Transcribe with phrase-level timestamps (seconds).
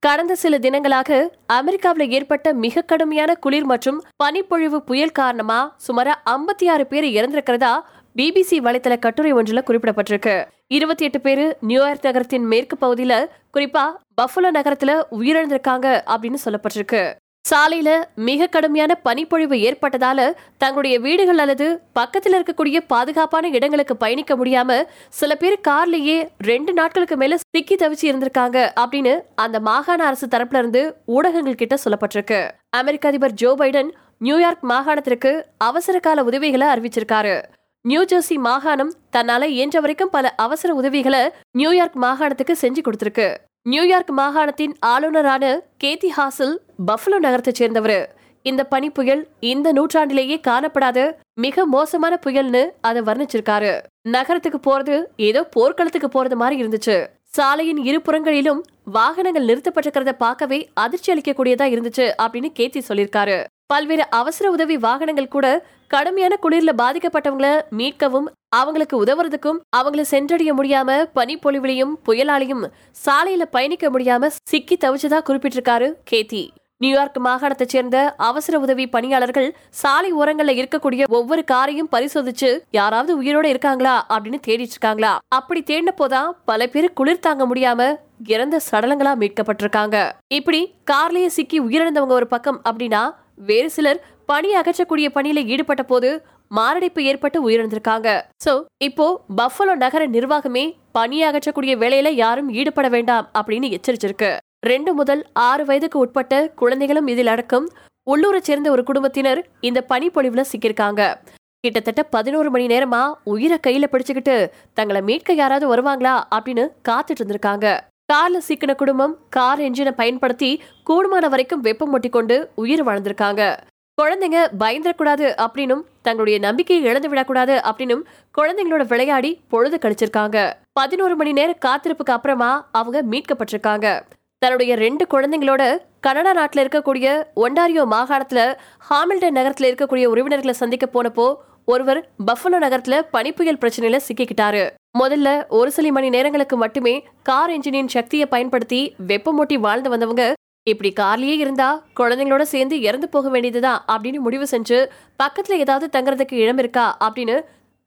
[0.00, 6.86] கடந்த சில தினங்களாக அமெரிக்காவில் ஏற்பட்ட மிக கடுமையான குளிர் மற்றும் பனிப்பொழிவு புயல் காரணமா சுமாரா ஐம்பத்தி ஆறு
[6.86, 7.72] பேர் இறந்திருக்கிறதா
[8.16, 10.44] பிபிசி வலைத்தள கட்டுரை ஒன்றில் குறிப்பிடப்பட்டிருக்கு.
[10.66, 13.84] இருபத்தி எட்டு பேரு நியூயார்க் நகரத்தின் மேற்கு பகுதியில குறிப்பா
[14.20, 17.02] பஃபலோ நகரத்துல உயிரிழந்திருக்காங்க அப்படின்னு சொல்லப்பட்டிருக்கு.
[17.44, 20.20] சாலையில மிக கடுமையான பனிப்பொழிவு ஏற்பட்டதால
[20.58, 24.76] தங்களுடைய வீடுகள் அல்லது பக்கத்தில் இருக்கக்கூடிய பாதுகாப்பான இடங்களுக்கு பயணிக்க முடியாம
[25.08, 30.82] சில பேர் கார்லயே ரெண்டு நாட்களுக்கு மேல சிக்கி தவிச்சு இருந்திருக்காங்க அப்படின்னு அந்த மாகாண அரசு தரப்புல இருந்து
[31.06, 32.40] ஊடகங்கள் கிட்ட சொல்லப்பட்டிருக்கு.
[32.70, 37.36] அமெரிக்க அதிபர் ஜோ பைடன் நியூயார்க் மாகாணத்திற்கு அவசர கால உதவிகளை அறிவிச்சிருக்காரு.
[37.84, 43.28] நியூ ஜெர்சி மாகாணம் தன்னால இயன்ற வரைக்கும் பல அவசர உதவிகளை நியூயார்க் மாகாணத்துக்கு செஞ்சு கொடுத்திருக்கு.
[43.68, 45.44] நியூயார்க் மாகாணத்தின் ஆளுநரான
[45.84, 46.54] கேத்தி ஹாசல்
[46.88, 48.00] பஃபலோ நகரத்தை சேர்ந்தவர்.
[48.42, 50.98] இந்த பனி புயல் இந்த நூற்றாண்டிலேயே காணப்படாத
[51.44, 53.72] மிக மோசமான புயல்னு அதை வர்ணிச்சிருக்காரு.
[54.14, 54.94] நகரத்துக்கு போறது
[55.28, 56.96] ஏதோ போர்க்களத்துக்கு போறது மாதிரி இருந்துச்சு.
[57.36, 58.60] சாலையின் இருபுறங்களிலும்
[58.96, 63.36] வாகனங்கள் நிறுத்தப்பட்டிருக்கிறத பார்க்கவே அதிர்ச்சி அளிக்கக்கூடியதா இருந்துச்சு அப்படின்னு கேத்தி சொல்லியிருக்காரு.
[63.66, 65.46] பல்வேறு அவசர உதவி வாகனங்கள் கூட
[65.86, 67.48] கடுமையான குளிர்ல பாதிக்கப்பட்டவங்கள
[67.80, 68.26] மீட்கவும்
[68.58, 72.64] அவங்களுக்கு உதவுறதுக்கும் அவங்கள சென்றடைய முடியாம பனிப்பொழிவிலையும் புயலாலையும்
[73.04, 76.42] சாலையில பயணிக்க முடியாம சிக்கி தவிச்சதா குறிப்பிட்டிருக்காரு கேத்தி.
[76.82, 77.96] நியூயார்க் மாகாணத்தைச் சேர்ந்த
[78.28, 79.48] அவசர உதவி பணியாளர்கள்
[79.80, 85.12] சாலை ஓரங்கள்ல இருக்கக்கூடிய ஒவ்வொரு காரையும் பரிசோதிச்சு யாராவது உயிரோட இருக்காங்களா அப்படின்னு தேடிட்டு இருக்காங்களா?
[85.38, 87.90] அப்படி தேடின போதான் பல பேர் குளிர் தாங்க முடியாம
[88.34, 89.96] இறந்த சடலங்களா மீட்கப்பட்டிருக்காங்க.
[90.38, 93.02] இப்படி கார்லயே சிக்கி உயிரிழந்தவங்க ஒரு பக்கம் அப்படின்னா
[93.50, 96.10] வேறு சிலர் பணி அகற்றக்கூடிய பணியில ஈடுபட்ட போது
[96.48, 98.08] மாரடைப்பு ஏற்பட்டு உயிரிழந்திருக்காங்க.
[98.44, 98.52] சோ
[98.88, 99.06] இப்போ
[99.38, 104.30] பஃபலோ நகர நிர்வாகமே பணி அகற்றக்கூடிய வேலையில யாரும் ஈடுபட வேண்டாம் அப்படின்னு எச்சரிச்சிருக்கு.
[104.62, 107.68] ரெண்டு முதல் ஆறு வயதுக்கு உட்பட்ட குழந்தைகளும் இதில் அடக்கம்.
[108.10, 111.14] உள்ளூரை சேர்ந்த ஒரு குடும்பத்தினர் இந்த பனிப்பொழிவுல சிக்கியிருக்காங்க.
[111.60, 117.80] கிட்டத்தட்ட பதினோரு மணி நேரமா உயிரை கையில பிடிச்சுக்கிட்டு தங்களை மீட்க யாராவது வருவாங்களா அப்படின்னு காத்துட்டு இருந்திருக்காங்க.
[118.12, 123.56] கார்ல சிக்கின குடும்பம் கார் என்ஜினை பயன்படுத்தி கூடுமான வரைக்கும் வெப்பம் ஒட்டி கொண்டு உயிர் வாழ்ந்திருக்காங்க.
[124.02, 128.06] குழந்தைங்க பயந்துடக்கூடாது அப்படின்னும் தங்களுடைய நம்பிக்கையை இழந்து விடக்கூடாது அப்படின்னும்
[128.38, 130.52] குழந்தைங்களோட விளையாடி பொழுது கழிச்சிருக்காங்க.
[130.72, 134.00] பதினோரு மணி நேர காத்திருப்புக்கு அப்புறமா அவங்க மீட்கப்பட்டிருக்காங்க.
[134.42, 135.62] தன்னுடைய ரெண்டு குழந்தைங்களோட
[136.00, 137.06] கனடா நாட்டில் இருக்கக்கூடிய
[137.42, 138.46] ஒண்டாரியோ மாகாணத்தில்
[138.88, 141.26] ஹாமில்டன் நகரத்தில் இருக்கக்கூடிய உறவினர்களை சந்திக்க போனப்போ
[141.64, 144.62] ஒருவர் பஃபலோ நகரத்துல பனிப்புயல் பிரச்சனையில சிக்கிக்கிட்டாரு.
[144.98, 150.24] முதல்ல ஒரு சில மணி நேரங்களுக்கு மட்டுமே கார் என்ஜினின் சக்தியை பயன்படுத்தி வெப்பமூட்டி வாழ்ந்து வந்தவங்க
[150.66, 151.70] இப்படி கார்லயே இருந்தா
[152.00, 154.78] குழந்தைங்களோட சேர்ந்து இறந்து போக வேண்டியதுதான் அப்படின்னு முடிவு செஞ்சு
[155.22, 157.36] பக்கத்துல ஏதாவது தங்குறதுக்கு இடம் இருக்கா அப்படின்னு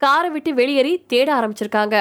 [0.00, 1.96] காரை விட்டு வெளியேறி தேட ஆரம்பிச்சிருக்காங்க.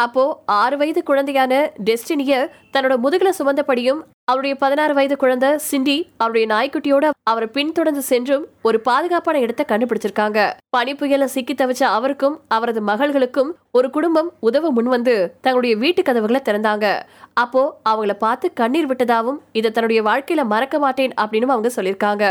[0.00, 0.24] அப்போ
[0.54, 1.52] ஆறு வயது குழந்தையான
[1.84, 2.34] டெஸ்டினிய
[2.72, 4.00] தன்னோட முதுகுல சுமந்தபடியும்
[4.30, 10.38] அவருடைய பதினாறு வயது குழந்தை சிண்டி அவருடைய நாய்க்குட்டியோட அவரை பின்தொடர்ந்து சென்றும் ஒரு பாதுகாப்பான இடத்தை கண்டுபிடிச்சிருக்காங்க.
[10.76, 16.86] பனிப்புயல சிக்கி தவிச்ச அவருக்கும் அவரது மகள்களுக்கும் ஒரு குடும்பம் உதவ முன்வந்து தங்களுடைய வீட்டு கதவுகளை திறந்தாங்க.
[17.34, 22.24] அப்போ அவங்கள பார்த்து கண்ணீர் விட்டதாவும் இதை தன்னுடைய வாழ்க்கையில மறக்க மாட்டேன் அப்படின்னு அவங்க சொல்லியிருக்காங்க.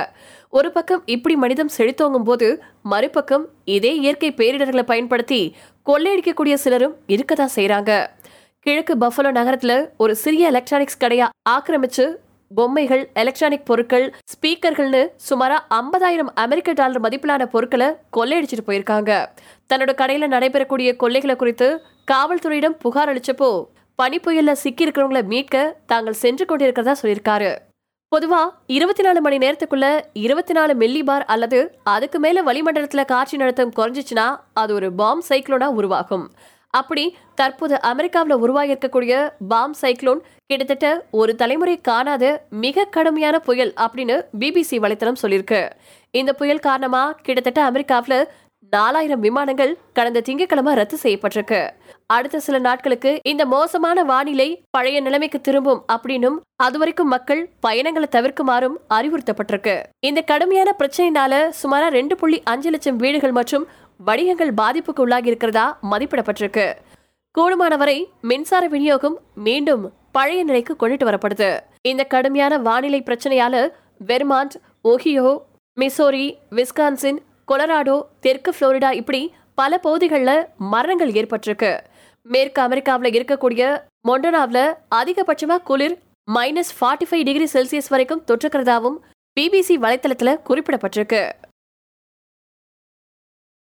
[0.49, 2.47] ஒரு பக்கம் இப்படி மனிதம் செழித்தோங்கும் போது
[2.83, 3.45] மறுபக்கம்
[3.77, 5.41] இதே இயற்கை பேரிடர்களை பயன்படுத்தி
[5.89, 7.91] கொள்ளையடிக்கக்கூடிய சிலரும் இருக்கதான் செய்யறாங்க
[8.69, 12.15] கிழக்கு பஃபலோ நகரத்துல ஒரு சிறிய எலக்ட்ரானிக்ஸ் கடையா ஆக்கிரமிச்சு
[12.55, 17.87] பொம்மைகள் எலக்ட்ரானிக் பொருட்கள் ஸ்பீக்கர்கள்னு சுமாரா ஐம்பதாயிரம் அமெரிக்க டாலர் மதிப்பிலான பொருட்களை
[18.17, 19.11] கொள்ளையடிச்சிட்டு போயிருக்காங்க.
[19.73, 21.81] தன்னோட கடையில நடைபெறக்கூடிய கொள்ளைகளை குறித்து
[22.11, 23.49] காவல்துறையிடம் புகார் அளிச்சப்போ
[24.03, 27.55] பனிப்புயல்ல சிக்கி இருக்கிறவங்கள மீட்க தாங்கள் சென்று கொண்டிருக்கிறதா சொல்லியிருக்காரு.
[28.15, 33.73] பொதுவா இருபத்தி நாலு மணி நேரத்துக்குள்ள இருபத்தி நாலு மில்லி பார் அல்லது அதுக்கு மேல வளிமண்டலத்துல காட்சி நடத்தம்
[33.77, 36.31] குறைஞ்சிச்சுன்னா அது ஒரு பாம் சைக்ளோனா உருவாகும்.
[36.73, 37.03] அப்படி
[37.35, 39.13] தற்போது அமெரிக்காவில் உருவாகி இருக்கக்கூடிய
[39.47, 45.61] பாம் சைக்ளோன் கிட்டத்தட்ட ஒரு தலைமுறை காணாத மிக கடுமையான புயல் அப்படின்னு பிபிசி வலைத்தளம் சொல்லியிருக்கு.
[46.11, 48.29] இந்த புயல் காரணமா கிட்டத்தட்ட அமெரிக்காவில்
[48.71, 51.61] நாலாயிரம் விமானங்கள் கடந்த திங்கட்கிழமை ரத்து செய்யப்பட்டிருக்கு.
[52.05, 59.75] அடுத்த சில நாட்களுக்கு இந்த மோசமான வானிலை பழைய நிலைமைக்கு திரும்பும் அப்படின்னும் அதுவரைக்கும் மக்கள் பயணங்களை தவிர்க்குமாறும் அறிவுறுத்தப்பட்டிருக்கு.
[59.99, 63.67] இந்த கடுமையான பிரச்சனையினால சுமாரா ரெண்டு புள்ளி அஞ்சு லட்சம் வீடுகள் மற்றும்
[64.07, 66.65] வணிகங்கள் பாதிப்புக்கு உள்ளாகி இருக்கிறதா மதிப்பிடப்பட்டிருக்கு.
[67.35, 67.97] கூடுமானவரை
[68.29, 69.17] மின்சார விநியோகம்
[69.47, 71.49] மீண்டும் பழைய நிலைக்கு கொண்டுட்டு வரப்படுது.
[71.89, 73.55] இந்த கடுமையான வானிலை பிரச்சனையால
[74.09, 74.55] Vermont
[74.91, 75.29] Ohio
[75.77, 76.25] Missouri
[76.57, 77.19] Wisconsin
[77.51, 79.21] Colorado தெற்கு புளோரிடா இப்படி
[79.59, 81.71] பல பகுதிகளில் மரணங்கள் ஏற்பட்டிருக்கு.
[82.21, 83.63] மேற்கு அமெரிக்காவில் இருக்கக்கூடிய
[84.07, 84.65] மொண்டனாவில்
[84.99, 85.95] அதிகபட்சமாக குளிர்
[86.27, 88.97] minus forty five degree Celsius வரைக்கும் தொற்றுக்கிறதாவும்
[89.37, 91.21] பிபிசி வலைத்தளத்தில் குறிப்பிடப்பட்டிருக்கு.